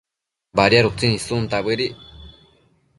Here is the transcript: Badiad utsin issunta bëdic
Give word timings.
Badiad 0.59 0.89
utsin 0.89 1.13
issunta 1.19 1.57
bëdic 1.67 1.95